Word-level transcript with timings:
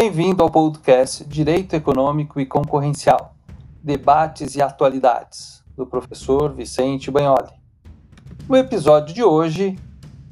Bem-vindo 0.00 0.44
ao 0.44 0.48
podcast 0.48 1.24
Direito 1.24 1.74
Econômico 1.74 2.40
e 2.40 2.46
Concorrencial, 2.46 3.34
Debates 3.82 4.54
e 4.54 4.62
Atualidades, 4.62 5.64
do 5.76 5.84
professor 5.84 6.54
Vicente 6.54 7.10
Banholi. 7.10 7.50
No 8.48 8.56
episódio 8.56 9.12
de 9.12 9.24
hoje, 9.24 9.76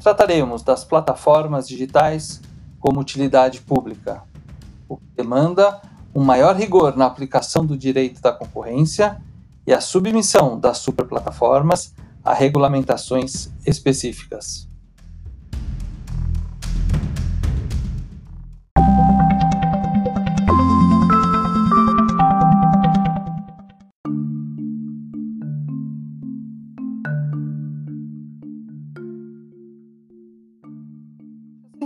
trataremos 0.01 0.63
das 0.63 0.85
plataformas 0.85 1.67
digitais 1.67 2.41
como 2.79 3.01
utilidade 3.01 3.61
pública, 3.61 4.23
o 4.89 4.99
que 4.99 5.09
demanda 5.17 5.83
um 6.15 6.23
maior 6.23 6.55
rigor 6.55 6.97
na 6.97 7.07
aplicação 7.07 7.67
do 7.67 7.77
direito 7.77 8.23
da 8.23 8.31
concorrência 8.31 9.21
e 9.67 9.73
a 9.73 9.81
submissão 9.81 10.61
das 10.61 10.79
superplataformas 10.79 11.93
a 12.25 12.33
regulamentações 12.33 13.51
específicas. 13.67 14.66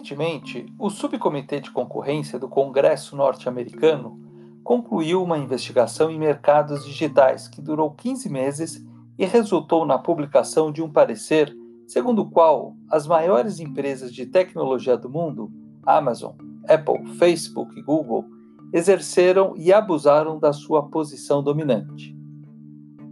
Recentemente, 0.00 0.64
o 0.78 0.88
Subcomitê 0.88 1.60
de 1.60 1.70
Concorrência 1.70 2.38
do 2.38 2.48
Congresso 2.48 3.14
norte-americano 3.14 4.18
concluiu 4.64 5.22
uma 5.22 5.36
investigação 5.36 6.10
em 6.10 6.18
mercados 6.18 6.86
digitais 6.86 7.48
que 7.48 7.60
durou 7.60 7.90
15 7.90 8.30
meses 8.30 8.82
e 9.18 9.26
resultou 9.26 9.84
na 9.84 9.98
publicação 9.98 10.72
de 10.72 10.82
um 10.82 10.90
parecer 10.90 11.54
segundo 11.86 12.22
o 12.22 12.30
qual 12.30 12.74
as 12.90 13.06
maiores 13.06 13.60
empresas 13.60 14.10
de 14.10 14.24
tecnologia 14.24 14.96
do 14.96 15.10
mundo, 15.10 15.52
Amazon, 15.84 16.32
Apple, 16.66 17.06
Facebook 17.18 17.78
e 17.78 17.82
Google, 17.82 18.24
exerceram 18.72 19.52
e 19.54 19.70
abusaram 19.70 20.38
da 20.38 20.54
sua 20.54 20.88
posição 20.88 21.42
dominante. 21.42 22.16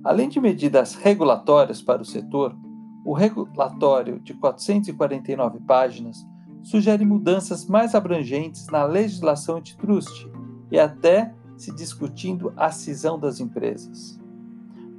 Além 0.02 0.30
de 0.30 0.41
medidas 0.41 0.95
regulatórias 0.95 1.83
para 1.83 2.00
o 2.00 2.06
setor, 2.06 2.56
o 3.05 3.12
relatório 3.12 4.19
de 4.20 4.33
449 4.33 5.61
páginas 5.67 6.27
sugere 6.62 7.05
mudanças 7.05 7.67
mais 7.67 7.95
abrangentes 7.95 8.67
na 8.69 8.84
legislação 8.84 9.56
antitrust 9.56 10.28
e 10.70 10.78
até 10.78 11.34
se 11.56 11.75
discutindo 11.75 12.53
a 12.56 12.70
cisão 12.70 13.19
das 13.19 13.41
empresas. 13.41 14.20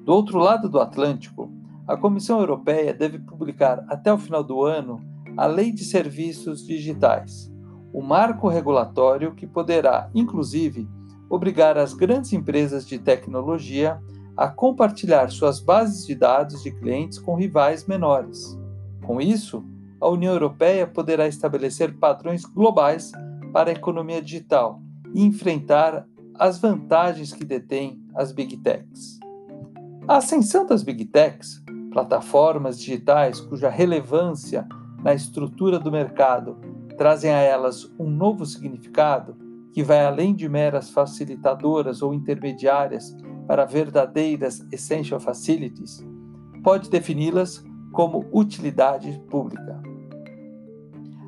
Do 0.03 0.13
outro 0.13 0.39
lado 0.39 0.67
do 0.69 0.79
Atlântico, 0.79 1.51
a 1.87 1.95
Comissão 1.95 2.39
Europeia 2.39 2.93
deve 2.93 3.19
publicar 3.19 3.85
até 3.87 4.11
o 4.13 4.17
final 4.17 4.43
do 4.43 4.63
ano 4.63 4.99
a 5.37 5.45
Lei 5.45 5.71
de 5.71 5.83
Serviços 5.83 6.65
Digitais, 6.65 7.51
o 7.93 8.01
marco 8.01 8.47
regulatório 8.47 9.33
que 9.33 9.47
poderá, 9.47 10.09
inclusive, 10.13 10.87
obrigar 11.29 11.77
as 11.77 11.93
grandes 11.93 12.33
empresas 12.33 12.87
de 12.87 12.99
tecnologia 12.99 13.99
a 14.35 14.47
compartilhar 14.47 15.29
suas 15.29 15.59
bases 15.59 16.05
de 16.05 16.15
dados 16.15 16.63
de 16.63 16.71
clientes 16.71 17.19
com 17.19 17.35
rivais 17.35 17.85
menores. 17.85 18.57
Com 19.05 19.19
isso, 19.19 19.63
a 20.01 20.07
União 20.07 20.33
Europeia 20.33 20.87
poderá 20.87 21.27
estabelecer 21.27 21.97
padrões 21.97 22.45
globais 22.45 23.11
para 23.51 23.69
a 23.69 23.73
economia 23.73 24.21
digital 24.21 24.81
e 25.13 25.23
enfrentar 25.23 26.07
as 26.35 26.59
vantagens 26.59 27.33
que 27.33 27.43
detêm 27.43 28.01
as 28.15 28.31
Big 28.31 28.57
Techs. 28.57 29.19
A 30.07 30.17
ascensão 30.17 30.65
das 30.65 30.83
Big 30.83 31.05
Techs, 31.05 31.61
plataformas 31.91 32.79
digitais 32.79 33.41
cuja 33.41 33.69
relevância 33.69 34.67
na 35.03 35.13
estrutura 35.13 35.79
do 35.79 35.91
mercado 35.91 36.57
trazem 36.97 37.31
a 37.31 37.39
elas 37.39 37.89
um 37.99 38.09
novo 38.09 38.45
significado 38.45 39.37
que 39.71 39.83
vai 39.83 40.05
além 40.05 40.33
de 40.33 40.49
meras 40.49 40.89
facilitadoras 40.89 42.01
ou 42.01 42.13
intermediárias 42.13 43.15
para 43.47 43.65
verdadeiras 43.65 44.65
essential 44.71 45.19
facilities, 45.19 46.05
pode 46.63 46.89
defini-las 46.89 47.63
como 47.91 48.25
utilidade 48.31 49.21
pública. 49.29 49.88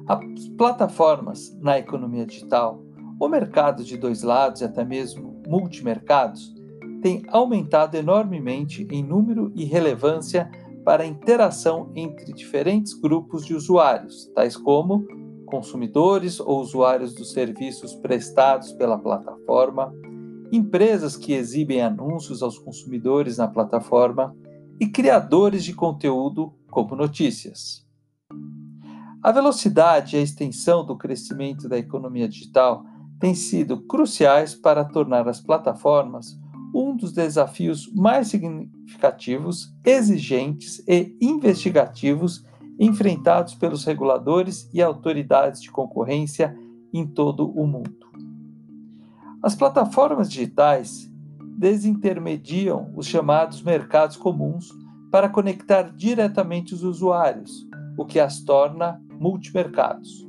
As 0.07 0.47
plataformas 0.57 1.57
na 1.61 1.77
economia 1.77 2.25
digital, 2.25 2.83
o 3.19 3.27
mercado 3.27 3.83
de 3.83 3.97
dois 3.97 4.23
lados 4.23 4.61
e 4.61 4.65
até 4.65 4.83
mesmo 4.83 5.41
multimercados, 5.47 6.53
têm 7.01 7.23
aumentado 7.29 7.95
enormemente 7.95 8.87
em 8.91 9.03
número 9.03 9.51
e 9.55 9.65
relevância 9.65 10.49
para 10.83 11.03
a 11.03 11.07
interação 11.07 11.91
entre 11.95 12.33
diferentes 12.33 12.93
grupos 12.93 13.45
de 13.45 13.53
usuários, 13.53 14.31
tais 14.33 14.57
como 14.57 15.05
consumidores 15.45 16.39
ou 16.39 16.61
usuários 16.61 17.13
dos 17.13 17.31
serviços 17.33 17.93
prestados 17.93 18.71
pela 18.71 18.97
plataforma, 18.97 19.93
empresas 20.51 21.15
que 21.15 21.33
exibem 21.33 21.81
anúncios 21.81 22.41
aos 22.41 22.57
consumidores 22.57 23.37
na 23.37 23.47
plataforma 23.47 24.35
e 24.79 24.87
criadores 24.87 25.63
de 25.63 25.73
conteúdo 25.73 26.53
como 26.69 26.95
notícias. 26.95 27.85
A 29.23 29.31
velocidade 29.31 30.15
e 30.15 30.19
a 30.19 30.23
extensão 30.23 30.83
do 30.83 30.97
crescimento 30.97 31.69
da 31.69 31.77
economia 31.77 32.27
digital 32.27 32.83
têm 33.19 33.35
sido 33.35 33.81
cruciais 33.81 34.55
para 34.55 34.83
tornar 34.83 35.27
as 35.27 35.39
plataformas 35.39 36.39
um 36.73 36.95
dos 36.95 37.11
desafios 37.11 37.91
mais 37.93 38.29
significativos, 38.29 39.71
exigentes 39.85 40.81
e 40.87 41.15
investigativos 41.21 42.43
enfrentados 42.79 43.53
pelos 43.53 43.85
reguladores 43.85 44.67
e 44.73 44.81
autoridades 44.81 45.61
de 45.61 45.69
concorrência 45.69 46.57
em 46.91 47.05
todo 47.05 47.47
o 47.47 47.67
mundo. 47.67 48.07
As 49.43 49.53
plataformas 49.53 50.31
digitais 50.31 51.11
desintermediam 51.57 52.91
os 52.95 53.05
chamados 53.05 53.61
mercados 53.61 54.17
comuns 54.17 54.69
para 55.11 55.29
conectar 55.29 55.93
diretamente 55.95 56.73
os 56.73 56.83
usuários, 56.83 57.67
o 57.95 58.05
que 58.05 58.19
as 58.19 58.39
torna 58.41 58.99
multimercados. 59.21 60.27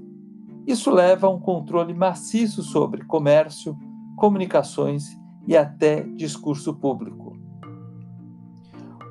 Isso 0.67 0.91
leva 0.91 1.27
a 1.27 1.31
um 1.31 1.41
controle 1.41 1.95
maciço 1.95 2.63
sobre 2.63 3.03
comércio, 3.05 3.75
comunicações 4.17 5.19
e 5.49 5.57
até 5.57 6.03
discurso 6.03 6.75
público. 6.75 7.35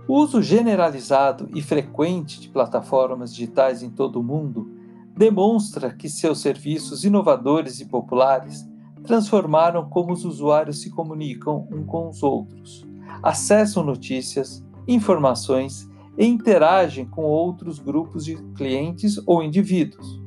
O 0.08 0.20
uso 0.20 0.40
generalizado 0.40 1.50
e 1.56 1.64
frequente 1.64 2.40
de 2.40 2.48
plataformas 2.48 3.34
digitais 3.34 3.82
em 3.82 3.90
todo 3.90 4.20
o 4.20 4.24
mundo 4.24 4.72
demonstra 5.18 5.92
que 5.92 6.08
seus 6.08 6.42
serviços 6.42 7.04
inovadores 7.04 7.80
e 7.80 7.86
populares 7.86 8.70
transformaram 9.04 9.90
como 9.90 10.14
os 10.14 10.24
usuários 10.24 10.80
se 10.80 10.92
comunicam 10.92 11.68
uns 11.72 11.86
com 11.88 12.08
os 12.08 12.22
outros, 12.22 12.86
acessam 13.24 13.84
notícias, 13.84 14.64
informações 14.88 15.90
e 16.22 16.26
interagem 16.28 17.04
com 17.04 17.24
outros 17.24 17.80
grupos 17.80 18.24
de 18.24 18.36
clientes 18.54 19.20
ou 19.26 19.42
indivíduos. 19.42 20.22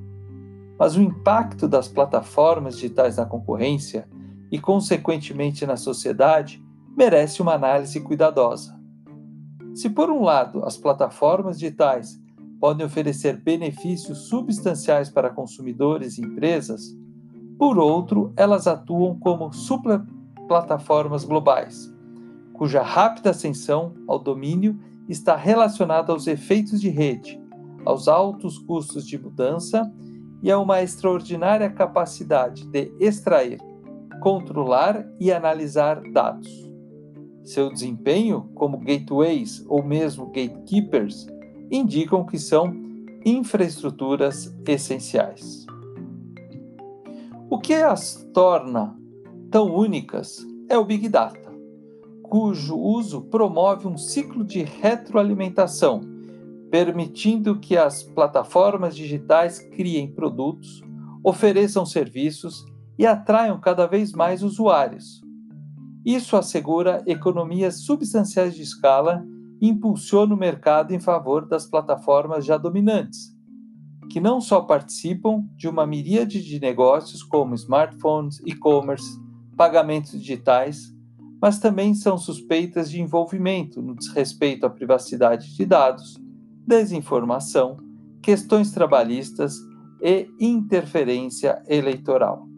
Mas 0.76 0.96
o 0.96 1.00
impacto 1.00 1.68
das 1.68 1.86
plataformas 1.86 2.74
digitais 2.74 3.16
na 3.16 3.24
concorrência 3.24 4.08
e, 4.50 4.58
consequentemente, 4.58 5.64
na 5.64 5.76
sociedade 5.76 6.60
merece 6.96 7.40
uma 7.40 7.54
análise 7.54 8.00
cuidadosa. 8.00 8.76
Se, 9.72 9.88
por 9.88 10.10
um 10.10 10.24
lado, 10.24 10.64
as 10.64 10.76
plataformas 10.76 11.60
digitais 11.60 12.20
podem 12.58 12.84
oferecer 12.84 13.40
benefícios 13.40 14.26
substanciais 14.26 15.08
para 15.08 15.30
consumidores 15.30 16.18
e 16.18 16.22
empresas, 16.22 16.92
por 17.56 17.78
outro, 17.78 18.32
elas 18.36 18.66
atuam 18.66 19.16
como 19.16 19.48
plataformas 20.48 21.22
globais, 21.24 21.88
cuja 22.52 22.82
rápida 22.82 23.30
ascensão 23.30 23.94
ao 24.08 24.18
domínio 24.18 24.76
está 25.08 25.36
relacionada 25.36 26.12
aos 26.12 26.26
efeitos 26.26 26.80
de 26.80 26.88
rede, 26.88 27.40
aos 27.84 28.08
altos 28.08 28.58
custos 28.58 29.06
de 29.06 29.18
mudança 29.18 29.92
e 30.42 30.50
a 30.50 30.58
uma 30.58 30.82
extraordinária 30.82 31.70
capacidade 31.70 32.66
de 32.66 32.92
extrair, 32.98 33.58
controlar 34.20 35.06
e 35.20 35.32
analisar 35.32 36.02
dados. 36.12 36.70
Seu 37.42 37.70
desempenho 37.70 38.50
como 38.54 38.78
gateways 38.78 39.64
ou 39.68 39.82
mesmo 39.82 40.26
gatekeepers 40.26 41.26
indicam 41.70 42.24
que 42.24 42.38
são 42.38 42.74
infraestruturas 43.24 44.54
essenciais. 44.66 45.66
O 47.50 47.58
que 47.58 47.74
as 47.74 48.26
torna 48.32 48.96
tão 49.50 49.74
únicas 49.74 50.44
é 50.68 50.76
o 50.76 50.84
Big 50.84 51.08
Data 51.08 51.53
cujo 52.28 52.76
uso 52.76 53.20
promove 53.22 53.86
um 53.86 53.98
ciclo 53.98 54.42
de 54.44 54.62
retroalimentação, 54.62 56.00
permitindo 56.70 57.60
que 57.60 57.76
as 57.76 58.02
plataformas 58.02 58.96
digitais 58.96 59.58
criem 59.58 60.10
produtos, 60.10 60.82
ofereçam 61.22 61.84
serviços 61.84 62.64
e 62.98 63.06
atraiam 63.06 63.60
cada 63.60 63.86
vez 63.86 64.12
mais 64.12 64.42
usuários. 64.42 65.22
Isso 66.04 66.36
assegura 66.36 67.02
economias 67.06 67.82
substanciais 67.84 68.54
de 68.54 68.62
escala 68.62 69.24
e 69.60 69.68
impulsiona 69.68 70.34
o 70.34 70.38
mercado 70.38 70.92
em 70.94 71.00
favor 71.00 71.46
das 71.46 71.66
plataformas 71.66 72.44
já 72.44 72.56
dominantes, 72.56 73.34
que 74.10 74.20
não 74.20 74.40
só 74.40 74.62
participam 74.62 75.44
de 75.56 75.68
uma 75.68 75.86
miríade 75.86 76.42
de 76.42 76.58
negócios 76.58 77.22
como 77.22 77.54
smartphones, 77.54 78.40
e-commerce, 78.46 79.18
pagamentos 79.56 80.12
digitais, 80.12 80.93
mas 81.44 81.58
também 81.58 81.92
são 81.92 82.16
suspeitas 82.16 82.90
de 82.90 83.02
envolvimento 83.02 83.82
no 83.82 83.94
desrespeito 83.94 84.64
à 84.64 84.70
privacidade 84.70 85.54
de 85.54 85.66
dados, 85.66 86.16
desinformação, 86.66 87.76
questões 88.22 88.72
trabalhistas 88.72 89.58
e 90.00 90.26
interferência 90.40 91.62
eleitoral. 91.68 92.48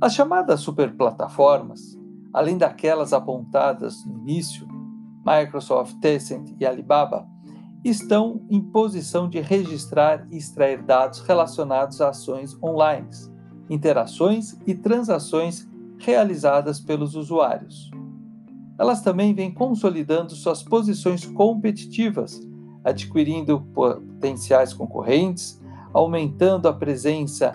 As 0.00 0.14
chamadas 0.14 0.60
superplataformas, 0.60 1.98
além 2.32 2.56
daquelas 2.56 3.12
apontadas 3.12 4.06
no 4.06 4.16
início, 4.20 4.68
Microsoft, 5.26 5.98
Tencent 5.98 6.54
e 6.60 6.64
Alibaba, 6.64 7.26
estão 7.84 8.46
em 8.48 8.60
posição 8.60 9.28
de 9.28 9.40
registrar 9.40 10.24
e 10.30 10.36
extrair 10.36 10.84
dados 10.84 11.18
relacionados 11.18 12.00
a 12.00 12.10
ações 12.10 12.56
online, 12.62 13.08
interações 13.68 14.56
e 14.64 14.72
transações 14.72 15.68
realizadas 16.04 16.80
pelos 16.80 17.14
usuários. 17.14 17.90
Elas 18.78 19.00
também 19.00 19.32
vêm 19.34 19.52
consolidando 19.52 20.32
suas 20.32 20.62
posições 20.62 21.24
competitivas, 21.24 22.40
adquirindo 22.82 23.60
potenciais 23.72 24.72
concorrentes, 24.72 25.62
aumentando 25.92 26.68
a 26.68 26.72
presença 26.72 27.52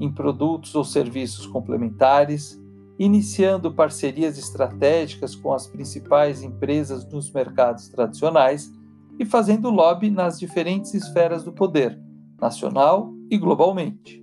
em 0.00 0.12
produtos 0.12 0.74
ou 0.74 0.84
serviços 0.84 1.46
complementares, 1.46 2.60
iniciando 2.98 3.72
parcerias 3.72 4.38
estratégicas 4.38 5.34
com 5.34 5.52
as 5.52 5.66
principais 5.66 6.42
empresas 6.42 7.06
nos 7.06 7.30
mercados 7.30 7.88
tradicionais 7.88 8.72
e 9.18 9.24
fazendo 9.24 9.70
lobby 9.70 10.10
nas 10.10 10.38
diferentes 10.38 10.94
esferas 10.94 11.44
do 11.44 11.52
poder, 11.52 11.98
nacional 12.40 13.12
e 13.30 13.38
globalmente. 13.38 14.22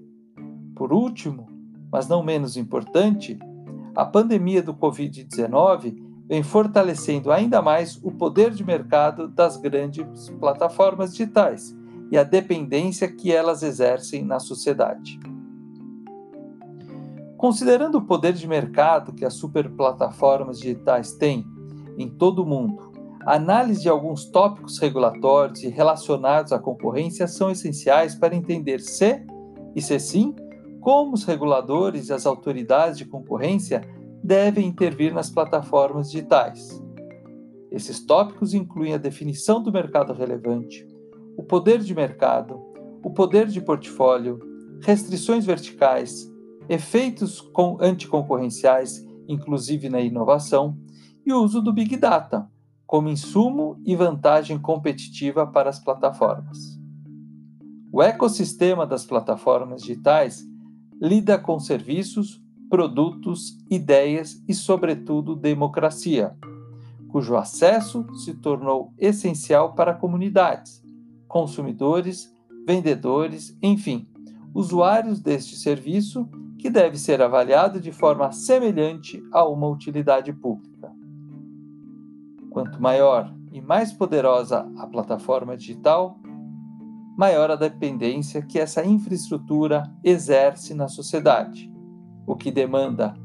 Por 0.75 0.91
último, 0.91 1.47
mas 1.91 2.07
não 2.07 2.23
menos 2.23 2.57
importante, 2.57 3.37
a 3.95 4.06
pandemia 4.06 4.62
do 4.62 4.74
Covid-19 4.74 5.95
vem 6.28 6.42
fortalecendo 6.42 7.31
ainda 7.31 7.62
mais 7.62 8.00
o 8.04 8.12
poder 8.12 8.51
de 8.51 8.63
mercado 8.63 9.28
das 9.28 9.57
grandes 9.57 10.30
plataformas 10.40 11.12
digitais 11.12 11.75
e 12.12 12.18
a 12.18 12.24
dependência 12.24 13.07
que 13.07 13.31
elas 13.31 13.62
exercem 13.62 14.24
na 14.24 14.40
sociedade. 14.40 15.19
Considerando 17.38 17.98
o 17.98 18.06
poder 18.06 18.34
de 18.34 18.48
mercado 18.48 19.13
que 19.13 19.25
as 19.25 19.34
superplataformas 19.34 20.60
digitais 20.60 21.13
têm 21.13 21.45
em 21.98 22.10
todo 22.10 22.42
o 22.42 22.45
mundo, 22.45 22.92
a 23.25 23.36
análise 23.36 23.81
de 23.81 23.90
alguns 23.90 24.25
tópicos 24.25 24.80
regulatórios 24.80 25.63
e 25.63 25.69
relacionados 25.69 26.51
à 26.51 26.60
concorrência 26.60 27.28
são 27.28 27.51
essenciais 27.51 28.16
para 28.16 28.36
entender 28.36 28.80
se, 28.80 29.25
e 29.75 29.81
se 29.81 30.00
sim, 30.00 30.36
como 30.83 31.13
os 31.13 31.24
reguladores 31.24 32.09
e 32.09 32.13
as 32.13 32.25
autoridades 32.25 32.97
de 32.97 33.06
concorrência 33.06 33.81
devem 34.21 34.68
intervir 34.68 35.13
nas 35.13 35.30
plataformas 35.30 36.12
digitais. 36.12 36.83
Esses 37.71 38.06
tópicos 38.06 38.53
incluem 38.53 38.94
a 38.94 38.97
definição 38.97 39.63
do 39.63 39.71
mercado 39.71 40.13
relevante, 40.13 40.85
o 41.38 41.44
poder 41.44 41.80
de 41.80 41.95
mercado, 41.95 42.62
o 43.01 43.09
poder 43.09 43.47
de 43.47 43.62
portfólio, 43.62 44.39
restrições 44.81 45.45
verticais, 45.45 46.30
efeitos 46.68 47.41
anticoncorrenciais, 47.80 49.06
inclusive 49.27 49.88
na 49.88 50.01
inovação, 50.01 50.77
e 51.25 51.31
o 51.31 51.41
uso 51.41 51.62
do 51.62 51.71
Big 51.71 51.95
Data 51.95 52.47
como 52.85 53.09
insumo 53.09 53.81
e 53.85 53.95
vantagem 53.95 54.59
competitiva 54.59 55.47
para 55.47 55.69
as 55.69 55.80
plataformas. 55.80 56.80
O 57.91 58.03
ecossistema 58.03 58.85
das 58.85 59.06
plataformas 59.06 59.81
digitais 59.81 60.44
lida 61.03 61.38
com 61.38 61.59
serviços, 61.59 62.41
produtos, 62.69 63.57
ideias 63.69 64.41
e, 64.47 64.53
sobretudo, 64.53 65.35
democracia, 65.35 66.33
cujo 67.09 67.35
acesso 67.35 68.07
se 68.15 68.35
tornou 68.35 68.94
essencial 68.97 69.73
para 69.73 69.94
comunidades, 69.94 70.81
consumidores, 71.27 72.33
vendedores, 72.65 73.57
enfim, 73.61 74.07
usuários 74.55 75.19
deste 75.19 75.57
serviço 75.57 76.25
que 76.57 76.69
deve 76.69 76.97
ser 76.97 77.21
avaliado 77.21 77.81
de 77.81 77.91
forma 77.91 78.31
semelhante 78.31 79.21
a 79.33 79.45
uma 79.45 79.67
utilidade 79.67 80.31
pública. 80.31 80.89
Quanto 82.49 82.81
maior 82.81 83.35
e 83.51 83.59
mais 83.59 83.91
poderosa 83.91 84.71
a 84.77 84.88
plataforma 84.88 85.57
digital, 85.57 86.17
maior 87.15 87.51
a 87.51 87.56
dependência 87.56 88.42
que 88.42 88.60
essa 88.60 88.86
infraestrutura 88.86 89.92
exerce 90.04 90.74
na 90.74 90.88
sociedade, 90.88 91.71
o 92.25 92.36
que 92.36 92.51
demanda 92.51 93.15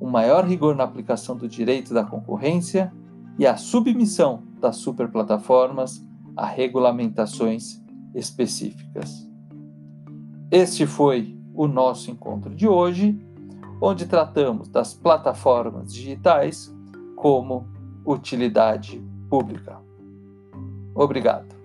um 0.00 0.08
maior 0.08 0.44
rigor 0.44 0.76
na 0.76 0.84
aplicação 0.84 1.36
do 1.36 1.48
direito 1.48 1.92
da 1.94 2.04
concorrência 2.04 2.92
e 3.38 3.46
a 3.46 3.56
submissão 3.56 4.42
das 4.60 4.76
superplataformas 4.76 6.04
a 6.36 6.46
regulamentações 6.46 7.82
específicas. 8.14 9.28
Este 10.50 10.86
foi 10.86 11.36
o 11.54 11.66
nosso 11.66 12.10
encontro 12.10 12.54
de 12.54 12.66
hoje, 12.66 13.18
onde 13.80 14.06
tratamos 14.06 14.68
das 14.68 14.94
plataformas 14.94 15.92
digitais 15.92 16.74
como 17.16 17.66
utilidade 18.04 19.02
pública. 19.28 19.80
Obrigado. 20.94 21.63